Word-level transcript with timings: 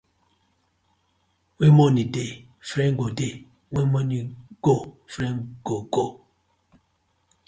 When 1.57 1.75
money 1.77 2.05
dey, 2.15 2.31
friend 2.69 2.97
go 2.99 3.07
dey, 3.19 3.33
when 3.73 3.91
money 3.91 4.35
go, 4.59 4.75
friend 5.11 5.57
go 5.63 5.75
go. 5.93 6.03